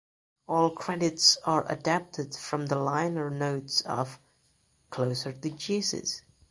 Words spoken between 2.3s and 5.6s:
from the liner notes of "Closer to